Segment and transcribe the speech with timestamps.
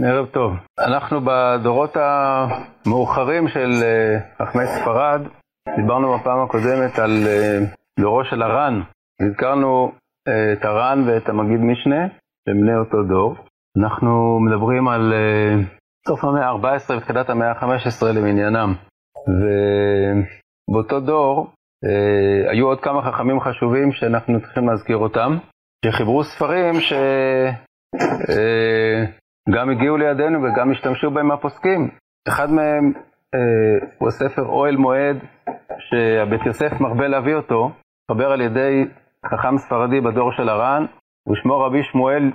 [0.00, 0.52] ערב טוב.
[0.78, 3.70] אנחנו בדורות המאוחרים של
[4.38, 5.20] חכמי ספרד,
[5.76, 7.10] דיברנו בפעם הקודמת על
[8.00, 8.80] דורו של הר"ן.
[9.22, 9.92] הזכרנו
[10.52, 12.06] את הר"ן ואת המגיד משנה,
[12.48, 13.36] שהם בני אותו דור.
[13.78, 15.12] אנחנו מדברים על
[16.08, 18.74] סוף המאה ה-14 ותחילת המאה ה-15 למניינם.
[20.70, 21.50] ובאותו דור
[22.50, 25.38] היו עוד כמה חכמים חשובים שאנחנו צריכים להזכיר אותם,
[25.84, 26.92] שחיברו ספרים ש...
[29.54, 31.90] גם הגיעו לידינו וגם השתמשו בהם הפוסקים.
[32.28, 32.92] אחד מהם
[33.34, 35.16] אה, הוא הספר אוהל מועד,
[35.78, 37.70] שהבית יוסף מרבה להביא אותו,
[38.10, 38.84] חבר על ידי
[39.26, 40.86] חכם ספרדי בדור של הר"ן,
[41.28, 42.30] ושמו רבי שמואל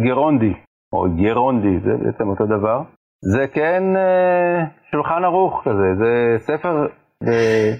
[0.00, 0.54] גרונדי,
[0.92, 2.82] או גרונדי, זה בעצם אותו דבר.
[3.32, 6.86] זה כן אה, שולחן ערוך כזה, זה ספר
[7.28, 7.72] אה,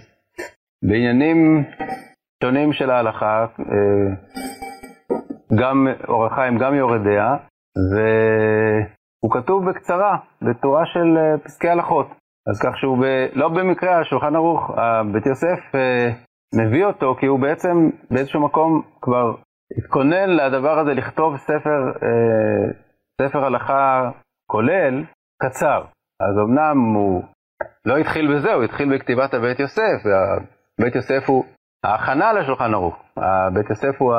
[0.88, 1.64] בעניינים
[2.44, 4.14] שונים של ההלכה, אה,
[5.60, 7.36] גם אור החיים, גם יורדיה,
[7.90, 12.06] והוא כתוב בקצרה, בתורה של אה, פסקי הלכות.
[12.50, 13.04] אז כך שהוא ב...
[13.32, 14.70] לא במקרה, השולחן ערוך,
[15.12, 16.10] בית יוסף אה,
[16.54, 19.34] מביא אותו, כי הוא בעצם באיזשהו מקום כבר
[19.78, 22.72] התכונן לדבר הזה לכתוב ספר, אה,
[23.22, 24.10] ספר הלכה
[24.50, 25.04] כולל,
[25.42, 25.84] קצר.
[26.20, 27.22] אז אמנם הוא
[27.86, 31.44] לא התחיל בזה, הוא התחיל בכתיבת הבית יוסף, והבית יוסף הוא
[31.84, 32.96] ההכנה לשולחן ערוך.
[33.16, 34.14] הבית יוסף הוא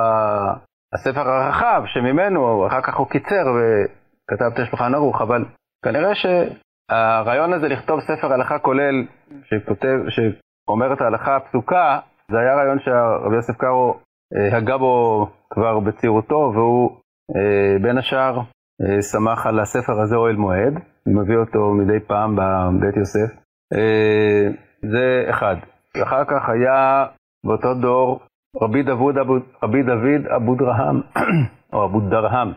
[0.95, 5.45] הספר הרחב שממנו, אחר כך הוא קיצר וכתב את השולחן ערוך, אבל
[5.85, 9.05] כנראה שהרעיון הזה לכתוב ספר הלכה כולל,
[9.43, 11.99] שכותב, שאומר את ההלכה הפסוקה,
[12.31, 13.99] זה היה רעיון שהרבי יוסף קארו
[14.35, 16.97] אה, הגה בו כבר בצעירותו, והוא
[17.35, 18.39] אה, בין השאר
[18.81, 20.73] אה, שמח על הספר הזה אוהל מועד,
[21.07, 23.35] מביא אותו מדי פעם בבית יוסף.
[24.81, 25.55] זה אחד.
[25.97, 27.05] ואחר כך היה
[27.45, 28.19] באותו דור
[28.61, 31.01] רבי דוד אבו, רבי דוד אבו דרהם,
[31.73, 32.53] או אבו דרהם,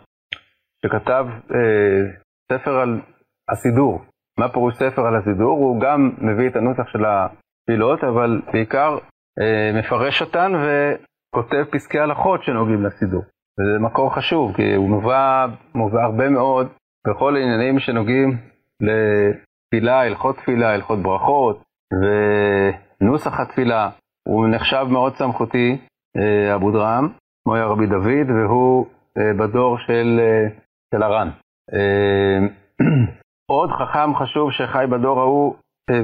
[0.83, 2.11] שכתב אה,
[2.53, 3.01] ספר על
[3.49, 4.03] הסידור.
[4.39, 5.59] מה פירוש ספר על הסידור?
[5.59, 8.99] הוא גם מביא את הנוסח של התפילות, אבל בעיקר
[9.41, 13.23] אה, מפרש אותן וכותב פסקי הלכות שנוגעים לסידור.
[13.61, 16.69] וזה מקור חשוב, כי הוא מובא, מובא הרבה מאוד
[17.07, 18.39] בכל העניינים שנוגעים
[18.81, 21.63] לתפילה, הלכות תפילה, הלכות ברכות,
[23.01, 23.91] ונוסח התפילה.
[24.29, 25.79] הוא נחשב מאוד סמכותי,
[26.17, 27.09] אה, אבו דרעם,
[27.45, 28.87] כמו היה רבי דוד, והוא
[29.19, 30.49] אה, בדור של, אה,
[30.95, 31.29] של הר"ן.
[33.51, 35.55] עוד חכם חשוב שחי בדור ההוא,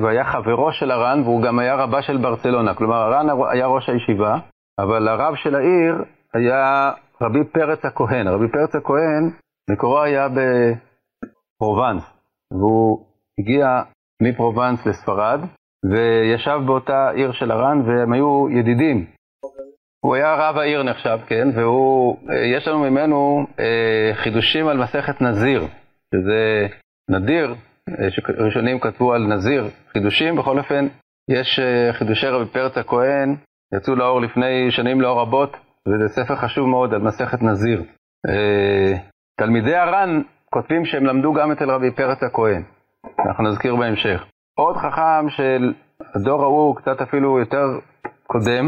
[0.03, 2.75] והיה חברו של הר"ן, והוא גם היה רבה של ברצלונה.
[2.75, 4.39] כלומר, הר"ן היה ראש הישיבה,
[4.79, 6.05] אבל הרב של העיר
[6.35, 8.29] היה רבי פרץ הכהן.
[8.29, 9.31] רבי פרץ הכהן,
[9.71, 12.03] מקורו היה בפרובנס,
[12.53, 13.07] והוא
[13.39, 13.83] הגיע
[14.23, 15.41] מפרובנס לספרד,
[15.91, 19.05] וישב באותה עיר של הר"ן, והם היו ידידים.
[20.05, 25.67] הוא היה רב העיר נחשב, כן, ויש לנו ממנו אה, חידושים על מסכת נזיר,
[26.15, 26.67] שזה
[27.11, 27.55] נדיר,
[27.89, 30.87] אה, שראשונים כתבו על נזיר חידושים, בכל אופן,
[31.31, 33.37] יש אה, חידושי רבי פרץ הכהן,
[33.75, 35.57] יצאו לאור לפני שנים לא רבות,
[35.89, 37.83] וזה ספר חשוב מאוד על מסכת נזיר.
[38.29, 38.99] אה,
[39.39, 42.63] תלמידי הר"ן כותבים שהם למדו גם אצל רבי פרץ הכהן,
[43.27, 44.25] אנחנו נזכיר בהמשך.
[44.55, 45.73] עוד חכם של
[46.15, 47.67] הדור ההוא, קצת אפילו יותר
[48.27, 48.67] קודם,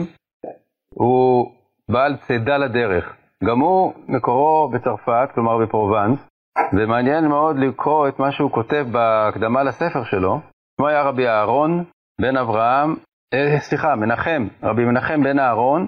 [0.94, 1.52] הוא
[1.90, 3.16] בעל צידה לדרך.
[3.44, 6.28] גם הוא מקורו בצרפת, כלומר בפרובנס,
[6.72, 10.40] ומעניין מאוד לקרוא את מה שהוא כותב בהקדמה לספר שלו.
[10.76, 11.84] שמו היה רבי אהרון
[12.20, 12.94] בן אברהם,
[13.34, 15.86] אה, סליחה, מנחם, רבי מנחם בן אהרון,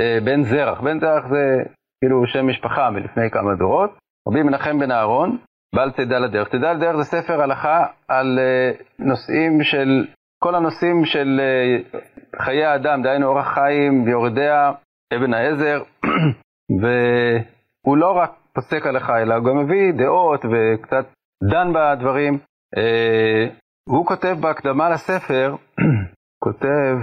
[0.00, 0.80] אה, בן זרח.
[0.80, 1.62] בן זרח זה
[2.00, 3.90] כאילו שם משפחה מלפני כמה דורות.
[4.28, 5.38] רבי מנחם בן אהרון,
[5.76, 6.48] בעל צידה לדרך.
[6.48, 10.06] צידה לדרך זה ספר הלכה על אה, נושאים של,
[10.38, 12.00] כל הנושאים של אה,
[12.42, 14.72] חיי האדם, דהיינו אורח חיים ויורדיה,
[15.14, 15.82] אבן העזר,
[16.80, 21.06] והוא לא רק פוסק הלכה, אלא הוא גם מביא דעות וקצת
[21.50, 22.38] דן בדברים.
[22.76, 23.46] אה,
[23.88, 25.54] הוא כותב בהקדמה לספר,
[26.44, 26.96] כותב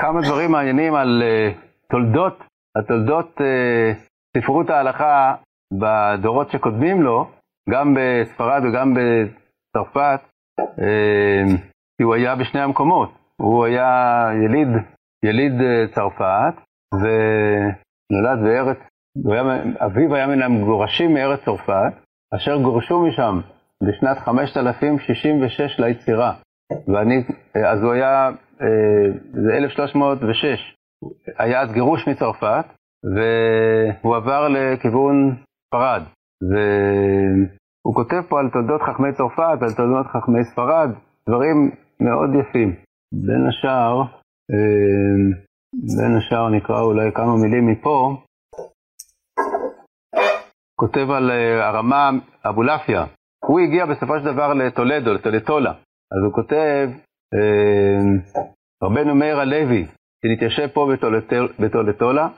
[0.00, 1.22] כמה דברים מעניינים על
[1.90, 2.44] תולדות,
[2.78, 3.40] התולדות
[4.36, 5.34] ספרות ההלכה
[5.72, 7.30] בדורות שקודמים לו,
[7.70, 10.20] גם בספרד וגם בצרפת,
[10.60, 11.44] אה,
[11.96, 13.10] כי הוא היה בשני המקומות.
[13.40, 14.68] הוא היה יליד,
[15.24, 16.54] יליד אה, צרפת,
[16.94, 18.78] ונולד בארץ,
[19.32, 19.42] היה,
[19.86, 21.92] אביו היה מן המגורשים מארץ צרפת,
[22.34, 23.40] אשר גורשו משם
[23.82, 26.32] בשנת 5066 ליצירה.
[26.88, 27.22] ואני,
[27.56, 28.30] אה, אז הוא היה,
[29.32, 30.74] זה 1306,
[31.38, 32.64] היה אז גירוש מצרפת,
[33.14, 35.36] והוא עבר לכיוון
[35.76, 36.02] ספרד.
[36.50, 40.90] והוא כותב פה על תולדות חכמי צרפת ועל תולדות חכמי ספרד,
[41.28, 41.70] דברים
[42.00, 42.74] מאוד יפים.
[43.12, 44.00] בין השאר,
[44.52, 45.16] אה,
[45.96, 48.16] בין השאר נקרא אולי כמה מילים מפה.
[50.80, 52.10] כותב על אה, הרמה
[52.48, 53.04] אבולעפיה.
[53.44, 55.70] הוא הגיע בסופו של דבר לטולדו, לטולטולה.
[56.12, 56.88] אז הוא כותב,
[57.34, 57.98] אה,
[58.82, 59.86] רבנו מאיר הלוי,
[60.22, 60.88] שנתיישב פה
[61.58, 62.28] בטולטולה,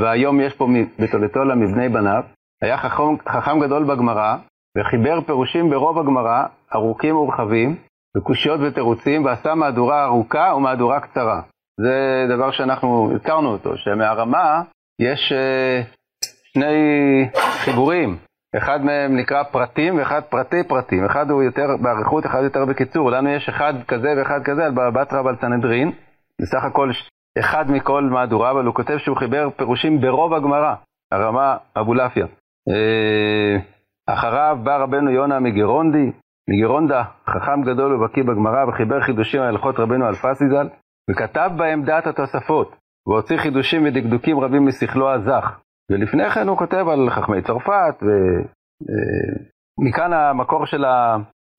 [0.00, 0.66] והיום יש פה
[0.98, 2.22] בטולטולה מבני בניו,
[2.62, 4.36] היה חכם, חכם גדול בגמרא,
[4.78, 6.44] וחיבר פירושים ברוב הגמרא,
[6.74, 7.76] ארוכים ורחבים,
[8.16, 11.40] וקושיות ותירוצים, ועשה מהדורה ארוכה ומהדורה קצרה.
[11.80, 14.62] זה דבר שאנחנו הזכרנו אותו, שמהרמה
[15.00, 15.86] יש uh,
[16.52, 17.28] שני
[17.64, 18.16] חיבורים,
[18.56, 23.28] אחד מהם נקרא פרטים ואחד פרטי פרטים, אחד הוא יותר באריכות, אחד יותר בקיצור, לנו
[23.28, 25.92] יש אחד כזה ואחד כזה על בבא ועל סנהדרין,
[26.42, 26.90] בסך הכל
[27.38, 30.74] אחד מכל מהדורה, אבל הוא כותב שהוא חיבר פירושים ברוב הגמרא,
[31.12, 32.26] הרמה אבולעפיה.
[32.68, 33.56] אה,
[34.06, 36.12] אחריו בא רבנו יונה מגרונדי,
[36.50, 40.68] מגרונדה, חכם גדול ובקיא בגמרא, וחיבר חידושים על הלכות רבנו אלפסי ז"ל,
[41.10, 42.76] וכתב בהם דעת התוספות,
[43.06, 45.58] והוציא חידושים ודקדוקים רבים משכלו הזך.
[45.90, 48.02] ולפני כן הוא כותב על חכמי צרפת,
[49.78, 50.84] ומכאן אה, המקור של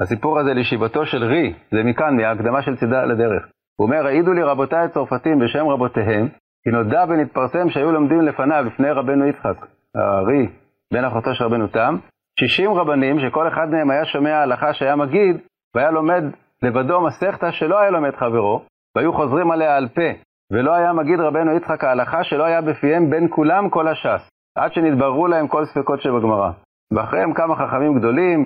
[0.02, 3.44] הסיפור הזה לישיבתו של רי, זה מכאן, מההקדמה של צידה לדרך.
[3.80, 6.28] הוא אומר, העידו לי רבותיי הצרפתים בשם רבותיהם,
[6.64, 9.56] כי נודע ונתפרסם שהיו לומדים לפניו, לפני רבנו יצחק,
[9.96, 10.48] הרי,
[10.94, 11.96] בן אחותו של רבנו תם,
[12.40, 15.38] 60 רבנים שכל אחד מהם היה שומע הלכה שהיה מגיד,
[15.76, 16.24] והיה לומד
[16.64, 18.62] לבדו מסכתא שלא היה לומד חברו,
[18.96, 20.10] והיו חוזרים עליה על פה,
[20.52, 25.28] ולא היה מגיד רבנו יצחק ההלכה שלא היה בפיהם בין כולם כל הש"ס, עד שנתבררו
[25.28, 26.52] להם כל ספקות שבגמרא.
[26.94, 28.46] ואחריהם כמה חכמים גדולים,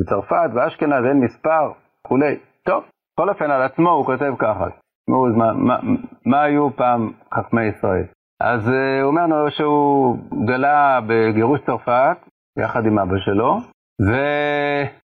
[0.00, 1.72] בצרפת, באשכנז, אין מספר,
[2.06, 2.38] וכולי.
[2.62, 2.84] טוב,
[3.14, 4.66] בכל אופן על עצמו הוא כותב ככה,
[5.08, 5.78] מה, מה,
[6.26, 8.04] מה היו פעם חכמי ישראל?
[8.40, 12.16] אז uh, הוא אומר לנו שהוא גלה בגירוש צרפת,
[12.58, 13.58] יחד עם אבא שלו,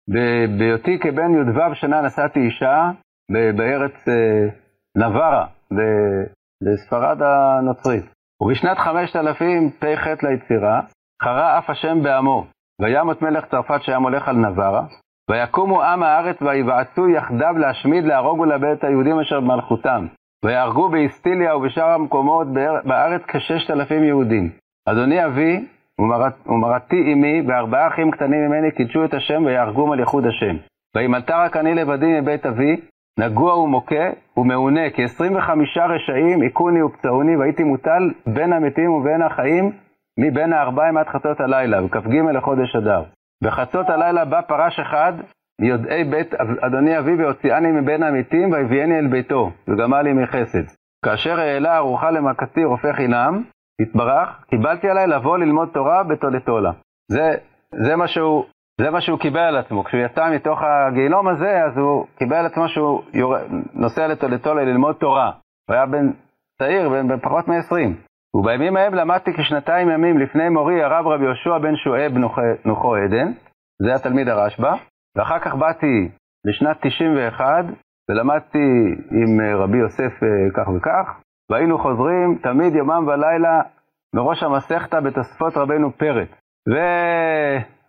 [0.08, 2.90] ובהיותי כבן י"ו שנה נשאתי אישה
[3.56, 4.50] בארץ uh,
[4.96, 5.46] נברה,
[6.64, 8.04] בספרד הנוצרית.
[8.40, 10.80] ובשנת 5000 פ"ח ליצירה,
[11.22, 12.46] חרה אף השם בעמו,
[12.82, 14.86] וימות מלך צרפת שהיה מולך על נברה,
[15.30, 20.06] ויקומו עם הארץ ויבעצו יחדיו להשמיד, להרוג ולאבד את היהודים אשר במלכותם.
[20.44, 22.46] ויהרגו באיסטיליה ובשאר המקומות
[22.84, 24.50] בארץ כששת אלפים יהודים.
[24.88, 25.66] אדוני אבי
[26.46, 30.56] ומרתי אמי וארבעה אחים קטנים ממני קידשו את השם ויהרגום על ייחוד השם.
[30.96, 32.76] וימלטה רק אני לבדי מבית אבי,
[33.18, 34.04] נגוע ומוכה
[34.36, 39.72] ומעונה, כי עשרים וחמישה רשעים הכוני ופצעוני, והייתי מוטל בין המתים ובין החיים,
[40.18, 43.02] מבין הארבעים עד חצות הלילה, וכ"ג לחודש אדר.
[43.44, 45.12] בחצות הלילה בא פרש אחד
[45.60, 50.64] מיודעי בית אדוני אבי והוציאני מבין המתים והביאני אל ביתו, וגמל לי מחסד.
[51.04, 53.42] כאשר העלה ארוחה למכתי רופא חינם,
[53.82, 56.72] התברך, קיבלתי עליי לבוא ללמוד תורה בתולתולה.
[57.10, 57.34] זה,
[57.84, 58.44] זה, מה שהוא,
[58.80, 59.84] זה מה שהוא קיבל על עצמו.
[59.84, 63.36] כשהוא יצא מתוך הגיהינום הזה, אז הוא קיבל על עצמו שהוא יור...
[63.74, 65.30] נוסע לתולתולה ללמוד תורה.
[65.68, 66.10] הוא היה בן
[66.58, 67.74] צעיר, בן, פחות מ-20.
[68.34, 72.12] ובימים ההם למדתי כשנתיים ימים לפני מורי הרב רבי יהושע בן שואב
[72.64, 73.32] נוחו עדן,
[73.82, 74.76] זה התלמיד הרשב"א,
[75.18, 76.08] ואחר כך באתי
[76.44, 77.64] לשנת 91
[78.10, 81.20] ולמדתי עם רבי יוסף אה, כך וכך,
[81.50, 83.60] והיינו חוזרים תמיד יומם ולילה
[84.14, 86.28] מראש המסכתא בתוספות רבנו פרץ.
[86.70, 86.74] ו...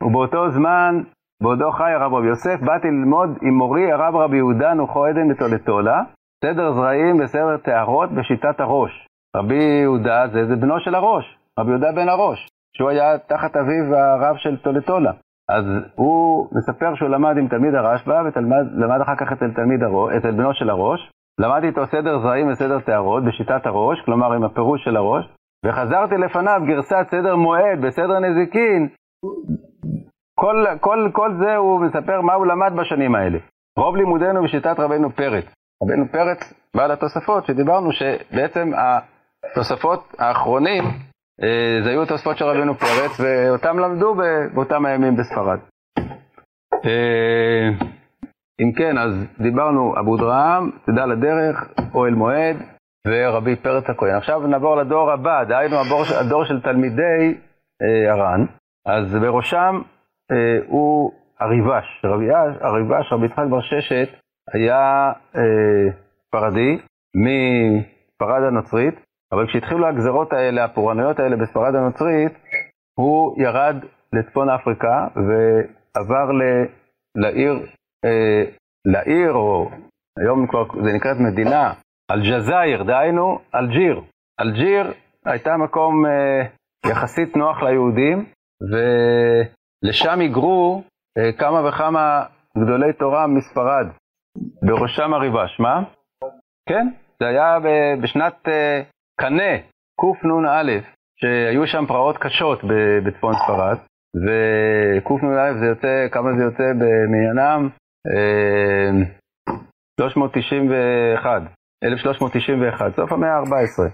[0.01, 1.01] ובאותו זמן,
[1.43, 6.01] בעודו חי הרב רבי יוסף, באתי ללמוד עם מורי הרב רבי יהודה נוחו עדן בתולתולה,
[6.45, 9.07] סדר זרעים וסדר טהרות בשיטת הראש.
[9.35, 12.47] רבי יהודה זה, זה בנו של הראש, רבי יהודה בן הראש,
[12.77, 15.11] שהוא היה תחת אביו הרב של טולטולה.
[15.49, 15.65] אז
[15.95, 20.53] הוא מספר שהוא למד עם תלמיד הרשב"א, ולמד אחר כך אצל, תלמיד הראש, אצל בנו
[20.53, 21.11] של הראש.
[21.39, 25.25] למד איתו סדר זרעים וסדר טהרות בשיטת הראש, כלומר עם הפירוש של הראש,
[25.65, 28.87] וחזרתי לפניו גרסת סדר מועד בסדר נזיקין.
[30.39, 33.39] כל, כל, כל זה הוא מספר מה הוא למד בשנים האלה.
[33.77, 35.45] רוב לימודנו בשיטת רבנו פרץ.
[35.83, 40.83] רבנו פרץ, בעל התוספות, שדיברנו שבעצם התוספות האחרונים,
[41.83, 44.15] זה היו תוספות של רבינו פרץ, ואותם למדו
[44.53, 45.59] באותם הימים בספרד.
[46.85, 47.69] אה,
[48.61, 52.57] אם כן, אז דיברנו אבו דרעם, צידה לדרך, אוהל מועד
[53.07, 54.15] ורבי פרץ הכהן.
[54.15, 57.37] עכשיו נעבור לדור הבא, דהיינו הדור, הדור של תלמידי
[57.81, 58.45] אה, הר"ן.
[58.85, 59.81] אז בראשם
[60.31, 62.05] אה, הוא הריבש,
[62.61, 64.09] הריבש, רבי יצחק בר ששת,
[64.53, 65.91] היה אה,
[66.27, 66.77] ספרדי
[67.15, 68.95] מספרד הנוצרית,
[69.31, 72.33] אבל כשהתחילו הגזרות האלה, הפורענויות האלה בספרד הנוצרית,
[72.99, 73.75] הוא ירד
[74.13, 76.41] לצפון אפריקה ועבר ל,
[77.15, 77.53] לעיר,
[78.05, 78.43] אה,
[78.85, 79.69] לעיר, או
[80.19, 81.73] היום כבר זה נקראת מדינה,
[82.11, 84.01] אלג'זאיר, דהיינו אלג'יר.
[84.41, 84.93] אלג'יר
[85.25, 86.45] הייתה מקום אה,
[86.91, 88.25] יחסית נוח ליהודים,
[88.71, 90.83] ולשם היגרו
[91.17, 92.23] אה, כמה וכמה
[92.57, 93.87] גדולי תורה מספרד,
[94.67, 95.59] בראשם הריבש.
[95.59, 95.83] מה?
[96.69, 96.87] כן,
[97.19, 97.57] זה היה
[98.01, 98.81] בשנת אה,
[99.19, 99.53] קנה,
[100.01, 100.71] קנ"א,
[101.19, 102.59] שהיו שם פרעות קשות
[103.05, 103.77] בצפון ספרד,
[104.15, 107.69] וקנ"א זה יוצא, כמה זה יוצא במעיינם?
[109.99, 111.41] 391,
[111.83, 113.91] 1391, סוף המאה ה-14.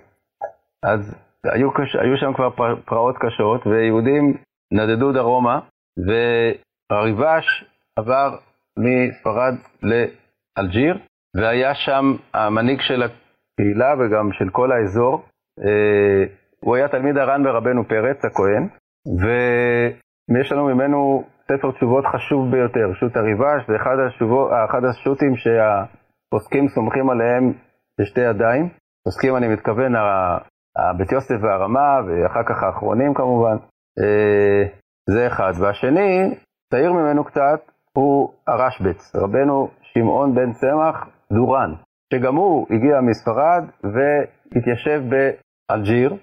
[0.83, 1.69] אז היו.
[2.01, 2.49] היו שם כבר
[2.85, 4.37] פרעות קשות, ויהודים
[4.73, 5.59] נדדו דרומה,
[6.91, 7.65] והריבש
[7.99, 8.29] עבר
[8.79, 9.53] מספרד
[9.83, 10.97] לאלג'יר,
[11.35, 13.03] והיה שם המנהיג של
[13.55, 15.23] הקהילה וגם של כל האזור.
[15.65, 16.23] אה,
[16.59, 18.67] הוא היה תלמיד הר"ן ברבנו פרץ, הכהן,
[19.21, 26.67] ויש לנו ממנו ספר תשובות חשוב ביותר, שו"ת הריבש, זה אחד, השובו, אחד השו"תים שהפוסקים
[26.67, 27.53] סומכים עליהם
[28.01, 28.69] בשתי ידיים.
[29.03, 29.93] פוסקים, אני מתכוון,
[30.97, 33.57] בית יוסף והרמה, ואחר כך האחרונים כמובן.
[33.99, 34.63] אה,
[35.09, 35.53] זה אחד.
[35.59, 36.35] והשני,
[36.71, 41.73] צעיר ממנו קצת, הוא הרשב"ץ, רבנו שמעון בן צמח דורן,
[42.13, 46.15] שגם הוא הגיע מספרד והתיישב באלג'יר.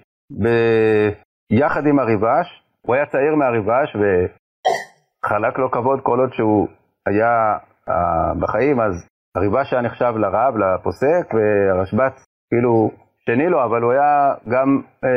[1.51, 2.63] יחד עם הריבש.
[2.81, 6.67] הוא היה צעיר מהריבש וחלק לו כבוד כל עוד שהוא
[7.07, 7.57] היה
[7.89, 7.93] uh,
[8.39, 12.91] בחיים, אז הריבש היה נחשב לרב, לפוסק, והרשב"ץ כאילו
[13.25, 15.07] שני לו, אבל הוא היה גם uh,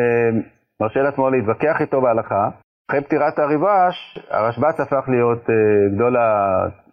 [0.81, 2.49] מרשה לעצמו להתווכח איתו בהלכה.
[2.91, 6.17] אחרי פטירת הריבש, הרשב"ץ הפך להיות uh, גדול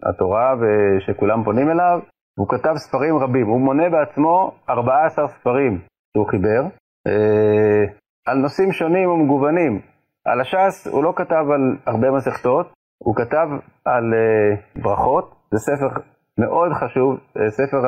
[0.04, 2.00] התורה ושכולם פונים אליו,
[2.38, 3.48] והוא כתב ספרים רבים.
[3.48, 5.82] הוא מונה בעצמו 14 ספרים
[6.14, 6.64] שהוא חיבר,
[7.08, 7.92] uh,
[8.28, 9.82] על נושאים שונים ומגוונים.
[10.26, 12.74] על הש"ס הוא לא כתב על הרבה מסכתות,
[13.04, 13.48] הוא כתב
[13.86, 16.02] על uh, ברכות, זה ספר
[16.40, 17.18] מאוד חשוב,
[17.50, 17.82] ספר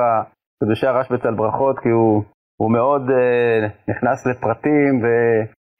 [0.63, 2.23] קדושי הרשב"ץ על ברכות, כי הוא,
[2.57, 5.07] הוא מאוד uh, נכנס לפרטים ו...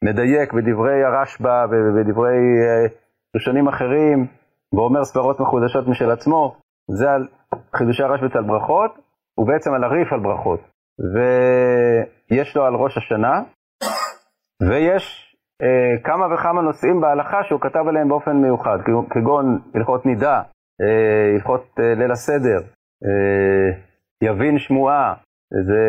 [0.04, 2.86] מדייק בדברי הרשב"א ובדברי אה,
[3.36, 4.26] ראשונים אחרים,
[4.72, 6.56] ואומר סברות מחודשות משל עצמו,
[6.90, 7.26] זה על
[7.76, 8.90] חידושי הרשב"א על ברכות,
[9.34, 10.60] הוא בעצם על הריף על ברכות.
[11.14, 13.42] ויש לו על ראש השנה,
[14.68, 18.78] ויש אה, כמה וכמה נושאים בהלכה שהוא כתב עליהם באופן מיוחד,
[19.10, 20.42] כגון הלכות נידה,
[20.82, 22.60] אה, הלכות אה, ליל הסדר,
[23.06, 23.80] אה,
[24.22, 25.14] יבין שמועה,
[25.66, 25.84] זה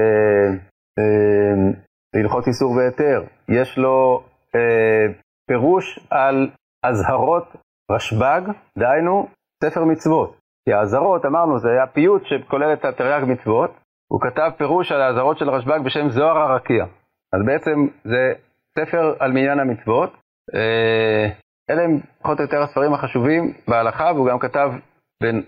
[1.00, 1.72] אה,
[2.16, 3.24] בהלכות איסור והיתר.
[3.50, 4.24] יש לו
[4.56, 5.14] אה,
[5.48, 6.50] פירוש על
[6.84, 7.56] אזהרות
[7.92, 8.42] רשב"ג,
[8.78, 9.28] דהיינו
[9.64, 10.38] ספר מצוות.
[10.68, 13.72] כי האזהרות, אמרנו, זה היה פיוט שכולל את התרי"ג מצוות.
[14.12, 16.86] הוא כתב פירוש על האזהרות של רשב"ג בשם זוהר הרקיע.
[17.34, 18.34] אז בעצם זה
[18.80, 20.14] ספר על מניין המצוות.
[20.56, 21.30] אה,
[21.70, 24.72] אלה הם פחות או יותר הספרים החשובים בהלכה, והוא גם כתב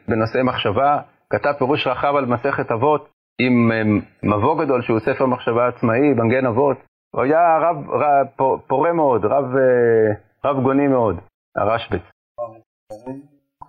[0.07, 0.99] בנושאי מחשבה,
[1.29, 3.09] כתב פירוש רחב על מסכת אבות,
[3.41, 3.71] עם
[4.23, 6.77] מבוא גדול שהוא ספר מחשבה עצמאי, מנגן אבות.
[7.15, 11.19] הוא היה רב, רב פורה מאוד, רב, אה, רב גוני מאוד,
[11.57, 12.01] הרשב"ץ.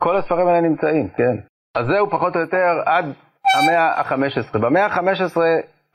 [0.03, 1.37] כל הספרים האלה נמצאים, כן.
[1.77, 3.05] אז זהו פחות או יותר עד
[3.59, 4.59] המאה ה-15.
[4.59, 5.37] במאה ה-15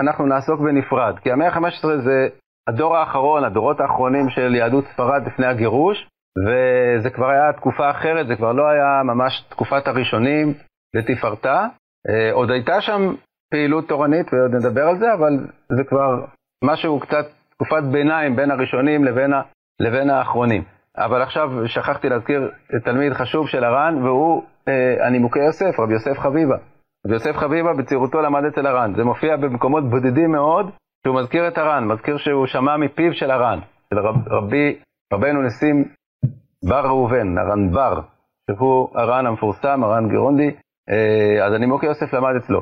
[0.02, 2.28] אנחנו נעסוק בנפרד, כי המאה ה-15 זה
[2.70, 6.10] הדור האחרון, הדורות האחרונים של יהדות ספרד לפני הגירוש,
[6.46, 10.54] וזה כבר היה תקופה אחרת, זה כבר לא היה ממש תקופת הראשונים
[10.96, 11.68] לתפארתה.
[12.10, 13.16] אה, עוד הייתה שם
[13.52, 15.34] פעילות תורנית, ועוד נדבר על זה, אבל
[15.78, 16.26] זה כבר
[16.64, 19.42] משהו קצת תקופת ביניים בין הראשונים לבין, ה,
[19.80, 20.64] לבין האחרונים.
[20.98, 22.52] אבל עכשיו שכחתי להזכיר
[22.84, 26.56] תלמיד חשוב של הר"ן, והוא אה, הנימוקי יוסף, רבי יוסף חביבה.
[27.06, 28.94] רבי יוסף חביבה בצעירותו למד אצל הר"ן.
[28.96, 30.72] זה מופיע במקומות בודדים מאוד,
[31.04, 33.60] שהוא מזכיר את הר"ן, מזכיר שהוא שמע מפיו של הר"ן,
[33.94, 34.80] של רב, רבי,
[35.14, 35.86] רבנו נסים
[36.70, 38.02] בר ראובן, הר"ן בר,
[38.52, 40.52] שהוא הר"ן המפורסם, הר"ן גירונדי,
[40.90, 42.62] אה, אז הנימוקי יוסף למד אצלו.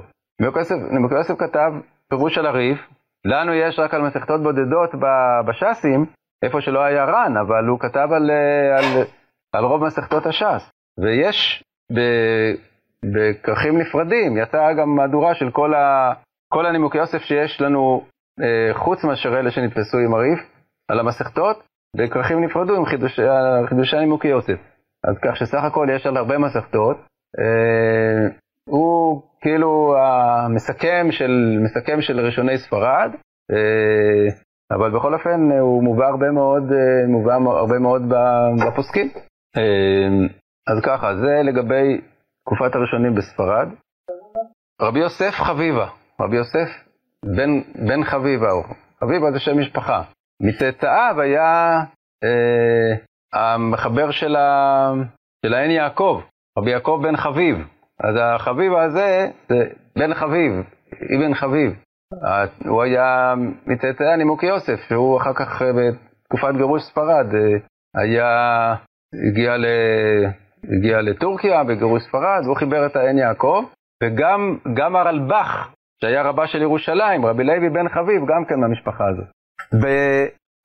[0.92, 1.72] נימוקי יוסף כתב
[2.10, 2.80] פירוש על הריף,
[3.26, 4.90] לנו יש רק על מסכתות בודדות
[5.48, 6.06] בש"סים,
[6.44, 9.04] איפה שלא היה ר"ן, אבל הוא כתב על, אה, על,
[9.54, 10.72] על רוב מסכתות הש"ס.
[11.00, 11.64] ויש
[13.04, 16.14] בכרכים נפרדים, יצאה גם מהדורה של כל, ה,
[16.54, 18.06] כל הנימוקי יוסף שיש לנו,
[18.42, 20.40] אה, חוץ מאשר אלה שנתפסו עם הריף,
[20.92, 21.64] על המסכתות,
[21.98, 23.22] בכרכים נפרדו עם חידושי,
[23.70, 24.60] חידושי נימוקי יוסף.
[25.04, 26.98] אז כך שסך הכל יש על הרבה מסכתות.
[27.40, 28.30] אה,
[28.70, 33.12] הוא כאילו המסכם של, מסכם של ראשוני ספרד,
[33.52, 38.02] אה, אבל בכל אופן הוא מובא הרבה מאוד, אה, מובא הרבה מאוד
[38.66, 39.10] בפוסקים.
[39.58, 40.28] אה,
[40.68, 42.02] אז ככה, זה לגבי
[42.46, 43.68] תקופת הראשונים בספרד.
[44.82, 45.88] רבי יוסף חביבה,
[46.22, 46.70] רבי יוסף
[47.26, 48.48] בן, בן חביבה,
[49.00, 50.04] חביבה זה שם משפחה.
[50.42, 51.80] מצאצאיו היה
[52.24, 52.92] אה,
[53.34, 54.92] המחבר של, ה,
[55.46, 56.22] של העין יעקב,
[56.58, 57.58] רבי יעקב בן חביב.
[58.00, 60.54] אז החביב הזה זה בן חביב,
[60.94, 61.72] אבן חביב.
[62.66, 63.34] הוא היה
[63.68, 67.58] מצאצאי הנימוקי יוסף, שהוא אחר כך אה, בתקופת גירוש ספרד אה,
[68.02, 68.30] היה,
[69.28, 69.66] הגיע, ל,
[70.64, 73.64] הגיע לטורקיה בגירוש ספרד, והוא חיבר את העין יעקב,
[74.04, 79.26] וגם הרלב"ח, שהיה רבה של ירושלים, רבי לוי בן חביב, גם כן מהמשפחה הזאת.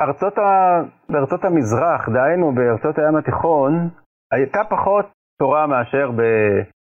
[0.03, 0.81] ארצות, ה...
[1.09, 3.89] בארצות המזרח, דהיינו בארצות הים התיכון,
[4.33, 5.07] הייתה פחות
[5.39, 6.23] תורה מאשר, ב...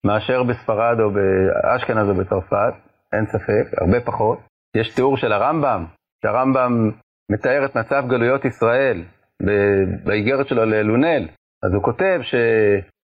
[0.05, 2.73] מאשר בספרד או באשכנז או בצרפת,
[3.13, 4.39] אין ספק, הרבה פחות.
[4.77, 5.85] יש תיאור של הרמב"ם,
[6.23, 6.91] שהרמב"ם
[7.31, 9.03] מתאר את מצב גלויות ישראל
[10.03, 11.27] באיגרת שלו לאלונל.
[11.63, 12.35] אז הוא כותב ש...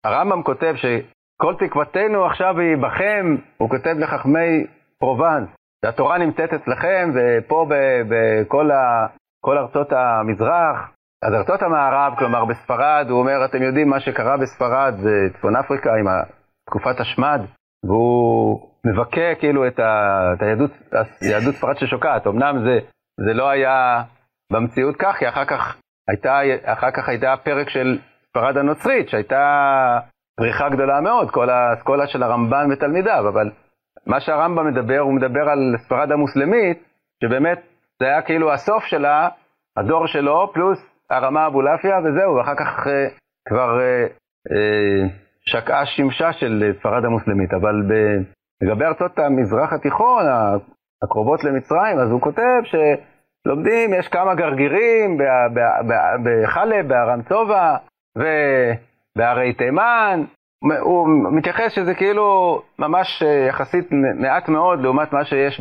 [0.05, 4.67] הרמב"ם כותב שכל תקוותנו עכשיו היא בכם, הוא כותב לחכמי
[4.99, 5.49] פרובנס,
[5.85, 7.67] שהתורה נמצאת אצלכם, ופה
[8.09, 9.07] בכל ה...
[9.49, 10.91] ארצות המזרח,
[11.25, 15.91] אז ארצות המערב, כלומר בספרד, הוא אומר, אתם יודעים מה שקרה בספרד, זה צפון אפריקה
[15.95, 16.07] עם
[16.67, 17.41] תקופת השמד,
[17.85, 20.71] והוא מבכה כאילו את, ה, את היהדות,
[21.21, 22.27] היהדות ספרד ששוקעת.
[22.27, 22.79] אמנם זה,
[23.27, 24.03] זה לא היה
[24.53, 25.77] במציאות כך, כי אחר כך
[26.09, 27.99] הייתה, אחר כך הייתה פרק של
[28.31, 29.99] ספרד הנוצרית, שהייתה
[30.37, 33.51] פריחה גדולה מאוד, כל האסכולה של הרמב"ן ותלמידיו, אבל
[34.07, 36.83] מה שהרמב"ם מדבר, הוא מדבר על ספרד המוסלמית,
[37.25, 37.59] שבאמת
[38.01, 39.29] זה היה כאילו הסוף שלה,
[39.77, 40.79] הדור שלו, פלוס
[41.11, 43.09] הרמה אבולעפיה, וזהו, ואחר כך אה,
[43.49, 44.07] כבר אה,
[44.53, 45.09] אה,
[45.47, 47.51] שקעה שמשה של ספרד המוסלמית.
[47.53, 47.93] אבל ב,
[48.63, 50.25] לגבי ארצות המזרח התיכון,
[51.05, 55.19] הקרובות למצרים, אז הוא כותב שלומדים, יש כמה גרגירים
[56.25, 57.77] בחלב, בארנצובה
[58.17, 60.25] ובהרי תימן.
[60.81, 65.61] הוא מתייחס שזה כאילו ממש אה, יחסית מעט מאוד לעומת מה שיש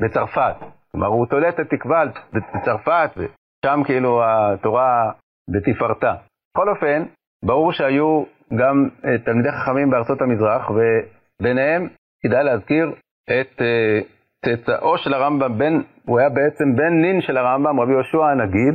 [0.00, 0.54] בצרפת.
[0.92, 5.10] כלומר, הוא תולה את התקווה בצרפת, ושם כאילו התורה
[5.50, 6.14] בתפארתה.
[6.54, 7.02] בכל אופן,
[7.44, 8.24] ברור שהיו
[8.56, 11.88] גם אה, תלמידי חכמים בארצות המזרח, וביניהם
[12.22, 12.92] כדאי להזכיר
[13.24, 14.00] את אה,
[14.44, 15.74] צאצאו של הרמב"ם, בן,
[16.06, 18.74] הוא היה בעצם בן נין של הרמב"ם, רבי יהושע הנגיד,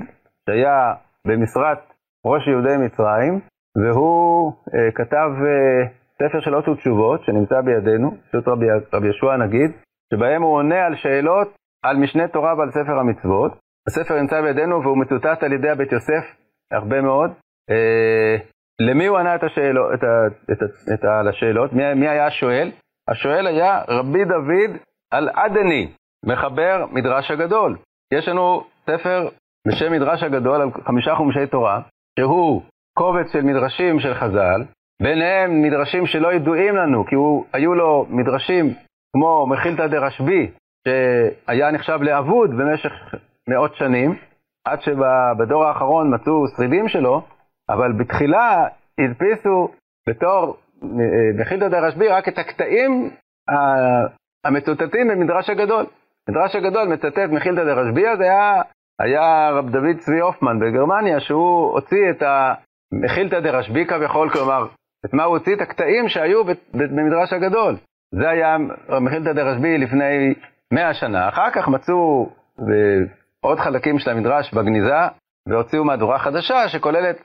[0.50, 0.94] שהיה
[1.28, 1.80] במשרת
[2.25, 3.40] ראש יהודי מצרים,
[3.78, 9.72] והוא uh, כתב uh, ספר שאלות ותשובות שנמצא בידינו, פשוט רבי, רבי יהושע הנגיד,
[10.14, 13.52] שבהם הוא עונה על שאלות על משנה תורה ועל ספר המצוות.
[13.88, 16.25] הספר נמצא בידינו והוא מצוטט על ידי הבית יוסף
[16.72, 17.32] הרבה מאוד.
[17.72, 18.42] Uh,
[18.80, 21.74] למי הוא ענה את השאלות, את ה, את ה, את ה, על השאלות?
[21.74, 22.72] מי, מי היה השואל?
[23.10, 24.78] השואל היה רבי דוד
[25.13, 25.91] אל-עדני,
[26.26, 27.78] מחבר מדרש הגדול.
[28.13, 29.30] יש לנו ספר
[29.68, 31.82] בשם מדרש הגדול על חמישה חומשי תורה,
[32.20, 32.62] שהוא
[32.98, 34.63] קובץ של מדרשים של חז"ל,
[35.02, 38.74] ביניהם מדרשים שלא ידועים לנו, כי הוא, היו לו מדרשים
[39.13, 40.52] כמו מחילתא דרשב"י,
[40.88, 42.91] שהיה נחשב לאבוד במשך
[43.50, 44.15] מאות שנים,
[44.68, 47.22] עד שבדור האחרון מצאו שרידים שלו,
[47.70, 48.68] אבל בתחילה
[49.00, 49.70] הדפיסו
[50.10, 50.58] בתור
[51.00, 53.10] אה, מחילתא דרשב"י רק את הקטעים
[54.45, 55.86] המצוטטים במדרש הגדול.
[56.30, 58.62] מדרש הגדול מצטט מחילתא דרשב"י, אז היה,
[59.00, 64.67] היה רב דוד צבי הופמן בגרמניה, שהוא הוציא את המחילתא דרשב"י כביכול, כלומר,
[65.06, 65.56] את מה הוא הוציא?
[65.56, 66.43] את הקטעים שהיו
[66.74, 67.76] במדרש הגדול.
[68.12, 68.58] זה היה
[69.02, 70.34] מחילתא דרשב"י לפני
[70.74, 71.30] מאה שנה.
[71.30, 72.30] אחר כך מצאו
[73.41, 75.02] עוד חלקים של המדרש בגניזה,
[75.50, 77.21] והוציאו מהדורה חדשה שכוללת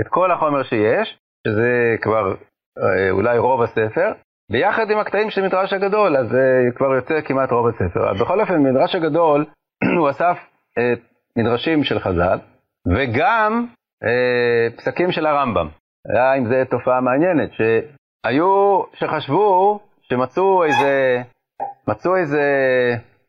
[0.00, 2.36] את כל החומר שיש, שזה כבר אה,
[3.10, 4.12] אולי רוב הספר,
[4.50, 8.12] ביחד עם הקטעים של מדרש הגדול, אז זה כבר יוצא כמעט רוב הספר.
[8.20, 9.44] בכל אופן, מדרש הגדול,
[9.98, 10.36] הוא אסף
[10.72, 11.00] את
[11.38, 12.38] מדרשים של חז"ל,
[12.86, 13.66] וגם
[14.04, 15.68] אה, פסקים של הרמב"ם.
[16.08, 21.22] היה עם זה תופעה מעניינת, שהיו, שחשבו, שמצאו איזה,
[21.88, 22.42] מצאו איזה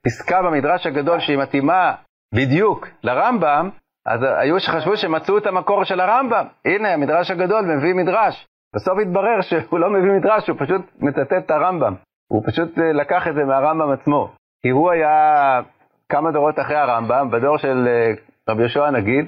[0.05, 1.95] פסקה במדרש הגדול שהיא מתאימה
[2.35, 3.69] בדיוק לרמב"ם,
[4.05, 6.45] אז היו שחשבו שמצאו את המקור של הרמב"ם.
[6.65, 8.47] הנה, המדרש הגדול מביא מדרש.
[8.75, 11.95] בסוף התברר שהוא לא מביא מדרש, הוא פשוט מצטט את הרמב"ם.
[12.27, 14.33] הוא פשוט אה, לקח את זה מהרמב"ם עצמו.
[14.61, 15.61] כי הוא היה
[16.09, 18.11] כמה דורות אחרי הרמב"ם, בדור של אה,
[18.49, 19.25] רבי יהושע הנגיד,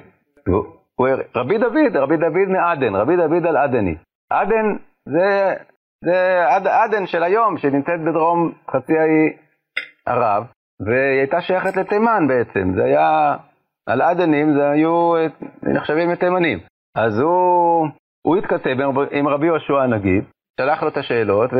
[0.48, 3.96] הוא רבי דוד, רבי דוד מעדן, רבי דוד על עדני.
[4.30, 5.54] עדן זה,
[6.06, 9.34] זה עד, עדן של היום, שנמצאת בדרום חצי האי
[10.06, 10.44] ערב,
[10.80, 12.74] והיא הייתה שייכת לתימן בעצם.
[12.76, 13.36] זה היה,
[13.86, 15.14] על עדנים זה היו
[15.64, 16.60] נחשבים לתימנים.
[16.96, 17.88] אז הוא,
[18.28, 18.76] הוא התכתב
[19.12, 20.24] עם רבי יהושע הנגיד,
[20.60, 21.58] שלח לו את השאלות, ו,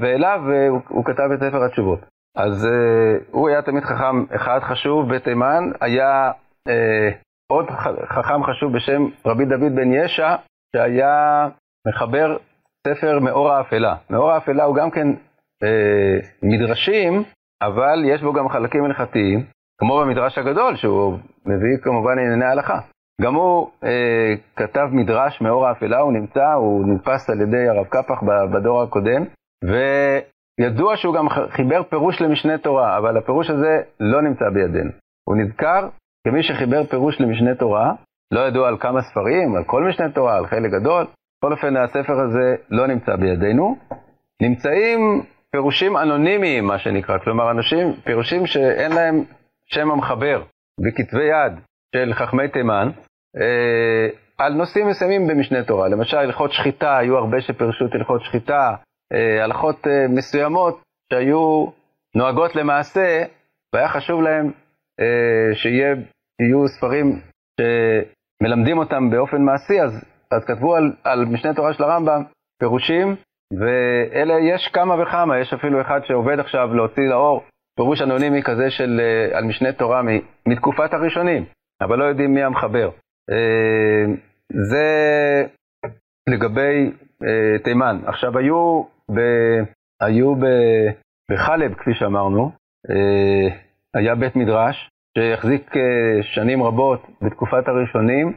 [0.00, 1.98] ואליו הוא, הוא כתב את ספר התשובות.
[2.36, 6.30] אז uh, הוא היה תמיד חכם אחד חשוב בתימן, היה
[6.68, 6.72] uh,
[7.52, 7.66] עוד
[8.08, 10.36] חכם חשוב בשם רבי דוד בן ישע,
[10.76, 11.48] שהיה
[11.88, 12.36] מחבר
[12.86, 13.96] ספר מאור האפלה.
[14.10, 15.08] מאור האפלה הוא גם כן
[15.62, 17.24] אה, מדרשים,
[17.62, 19.44] אבל יש בו גם חלקים הלכתיים,
[19.80, 22.78] כמו במדרש הגדול, שהוא מביא כמובן ענייני הלכה.
[23.22, 28.22] גם הוא אה, כתב מדרש מאור האפלה, הוא נמצא, הוא נתפס על ידי הרב קפח
[28.52, 29.24] בדור הקודם,
[29.64, 34.90] וידוע שהוא גם חיבר פירוש למשנה תורה, אבל הפירוש הזה לא נמצא בידינו.
[35.28, 35.88] הוא נזכר
[36.26, 37.92] כמי שחיבר פירוש למשנה תורה,
[38.32, 41.06] לא ידוע על כמה ספרים, על כל משנה תורה, על חלק גדול.
[41.38, 43.76] בכל אופן, הספר הזה לא נמצא בידינו.
[44.42, 49.24] נמצאים פירושים אנונימיים, מה שנקרא, כלומר, אנשים, פירושים שאין להם
[49.66, 50.42] שם המחבר,
[50.80, 51.52] בכתבי יד.
[51.96, 52.88] של חכמי תימן
[54.38, 55.88] על נושאים מסוימים במשנה תורה.
[55.88, 58.74] למשל, הלכות שחיטה, היו הרבה שפירשו את הלכות שחיטה,
[59.12, 61.66] אה, הלכות אה, מסוימות שהיו
[62.14, 63.24] נוהגות למעשה,
[63.74, 64.52] והיה חשוב להם
[65.00, 67.20] אה, שיהיו ספרים
[67.60, 72.22] שמלמדים אותם באופן מעשי, אז, אז כתבו על, על משנה תורה של הרמב"ם
[72.60, 73.16] פירושים,
[73.58, 77.44] ואלה יש כמה וכמה, יש אפילו אחד שעובד עכשיו להוציא לאור
[77.76, 79.00] פירוש אנונימי כזה של,
[79.32, 80.02] על משנה תורה
[80.48, 81.44] מתקופת הראשונים,
[81.80, 82.90] אבל לא יודעים מי המחבר.
[84.52, 84.86] זה
[86.28, 86.92] לגבי
[87.64, 88.00] תימן.
[88.06, 88.82] עכשיו, היו,
[89.14, 89.20] ב,
[90.00, 90.44] היו ב,
[91.30, 92.50] בחלב, כפי שאמרנו,
[93.94, 98.32] היה בית מדרש שהחזיק אה, שנים רבות בתקופת הראשונים.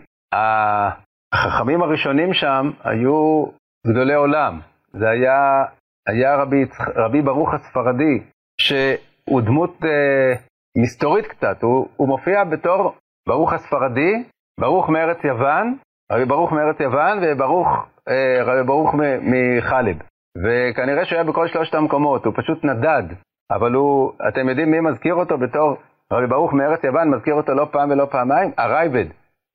[1.34, 3.46] החכמים הראשונים שם היו
[3.88, 4.60] גדולי עולם.
[4.94, 5.64] זה היה,
[6.08, 8.24] היה רבי, רבי ברוך הספרדי,
[8.62, 10.34] שהוא דמות אה,
[10.78, 12.96] מסתורית קצת, הוא, הוא מופיע בתור
[13.28, 14.24] ברוך הספרדי,
[14.60, 15.76] ברוך מארץ יוון,
[16.12, 17.68] רבי ברוך מארץ יוון וברוך
[18.10, 19.98] אה, רבי ברוך מחלב.
[20.44, 23.04] וכנראה שהוא היה בכל שלושת המקומות, הוא פשוט נדד,
[23.52, 25.78] אבל הוא, אתם יודעים מי מזכיר אותו בתור
[26.12, 29.06] רבי ברוך מארץ יוון מזכיר אותו לא פעם ולא פעמיים, הרייבד.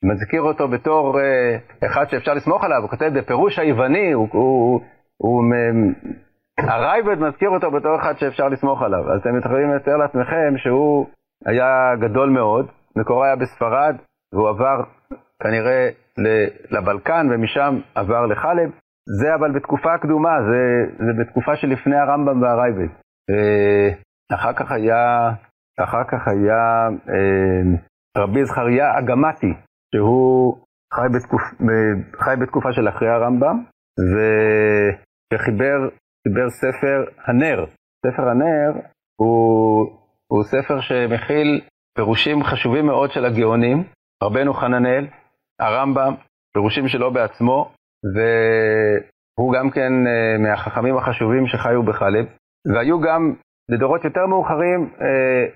[0.05, 1.57] מזכיר אותו בתור אה,
[1.87, 4.81] אחד שאפשר לסמוך עליו, הוא כותב בפירוש היווני, הוא, הוא,
[5.17, 5.45] הוא,
[6.59, 9.13] הרייבד מזכיר אותו בתור אחד שאפשר לסמוך עליו.
[9.13, 11.07] אז אתם יכולים לתאר לעצמכם שהוא
[11.47, 13.97] היה גדול מאוד, מקורו היה בספרד,
[14.37, 14.83] והוא עבר
[15.43, 15.89] כנראה
[16.71, 18.71] לבלקן ומשם עבר לחלב.
[19.21, 22.89] זה אבל בתקופה קדומה, זה, זה בתקופה שלפני הרמב"ם והרייבד.
[23.31, 23.89] אה,
[24.35, 25.31] אחר כך היה
[25.81, 29.53] אחר כך היה אה, רבי זכריה אגמתי,
[29.95, 30.57] שהוא
[30.95, 31.41] חי, בתקופ,
[32.25, 33.65] חי בתקופה של אחרי הרמב"ם,
[35.33, 37.67] וחיבר ספר הנר.
[38.07, 38.81] ספר הנר
[39.21, 39.87] הוא,
[40.33, 41.61] הוא ספר שמכיל
[41.97, 43.85] פירושים חשובים מאוד של הגאונים,
[44.23, 45.07] רבנו חננאל,
[45.61, 46.15] הרמב"ם,
[46.53, 47.73] פירושים שלו בעצמו,
[48.15, 52.27] והוא גם כן אה, מהחכמים החשובים שחיו בחלב,
[52.75, 53.35] והיו גם
[53.69, 55.47] לדורות יותר מאוחרים אה,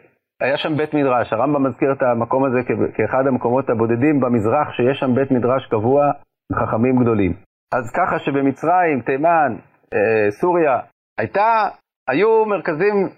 [0.41, 2.59] היה שם בית מדרש, הרמב"ם מזכיר את המקום הזה
[2.95, 6.11] כאחד המקומות הבודדים במזרח שיש שם בית מדרש קבוע
[6.53, 7.33] חכמים גדולים.
[7.75, 9.57] אז ככה שבמצרים, תימן,
[9.95, 10.81] אה, סוריה,
[11.19, 11.69] הייתה,
[12.09, 13.09] היו מרכזים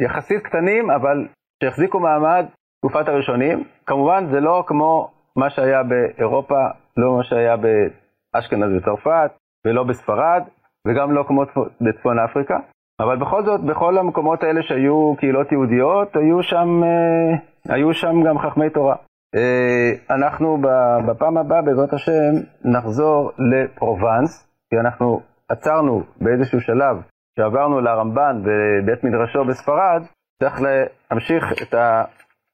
[0.00, 1.26] יחסית קטנים, אבל
[1.62, 2.46] שהחזיקו מעמד
[2.82, 3.64] תקופת הראשונים.
[3.86, 6.66] כמובן זה לא כמו מה שהיה באירופה,
[6.96, 9.30] לא מה שהיה באשכנז וצרפת,
[9.66, 10.42] ולא בספרד,
[10.86, 11.42] וגם לא כמו
[11.80, 12.58] בצפון אפריקה.
[13.00, 18.38] אבל בכל זאת, בכל המקומות האלה שהיו קהילות יהודיות, היו שם, אה, היו שם גם
[18.38, 18.96] חכמי תורה.
[19.34, 20.58] אה, אנחנו
[21.06, 22.32] בפעם הבאה, בעזרת השם,
[22.64, 26.96] נחזור לפרובנס, כי אנחנו עצרנו באיזשהו שלב,
[27.38, 30.02] שעברנו לרמב"ן בבית מדרשו בספרד,
[30.42, 31.74] צריך להמשיך את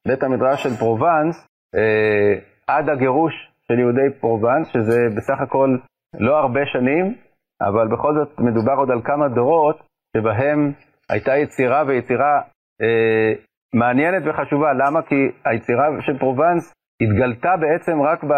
[0.09, 2.33] בית המדרש של פרובנס אה,
[2.67, 3.33] עד הגירוש
[3.67, 5.77] של יהודי פרובנס, שזה בסך הכל
[6.19, 7.15] לא הרבה שנים,
[7.61, 9.79] אבל בכל זאת מדובר עוד על כמה דורות
[10.17, 10.71] שבהם
[11.09, 12.41] הייתה יצירה ויצירה
[12.81, 13.33] אה,
[13.73, 14.73] מעניינת וחשובה.
[14.73, 15.01] למה?
[15.01, 18.33] כי היצירה של פרובנס התגלתה בעצם רק ב,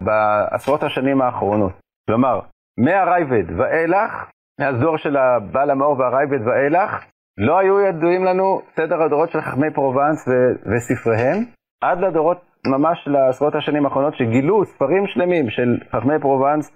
[0.00, 1.72] בעשרות השנים האחרונות.
[2.06, 2.40] כלומר,
[2.78, 4.30] מהראב"ד ואילך,
[4.60, 7.04] מהדור של הבעל המאור והראב"ד ואילך,
[7.38, 11.44] לא היו ידועים לנו סדר הדורות של חכמי פרובנס ו- וספריהם,
[11.82, 16.70] עד לדורות, ממש לעשרות השנים האחרונות, שגילו ספרים שלמים של חכמי פרובנס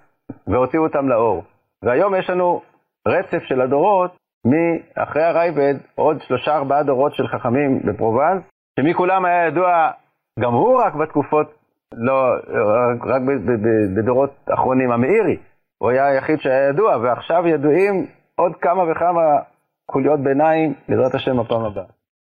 [0.47, 1.45] והוציאו אותם לאור.
[1.85, 2.63] והיום יש לנו
[3.09, 4.17] רצף של הדורות
[4.47, 8.43] מאחרי הרייבד עוד שלושה ארבעה דורות של חכמים בפרובנס,
[8.81, 9.91] שמכולם היה ידוע
[10.41, 11.55] גם הוא רק בתקופות,
[11.95, 12.35] לא,
[13.05, 13.21] רק
[13.97, 15.37] בדורות אחרונים, המאירי,
[15.79, 19.23] הוא היה היחיד שהיה ידוע, ועכשיו ידועים עוד כמה וכמה
[19.91, 21.96] חוליות ביניים, בעזרת השם, בפעם הבאה.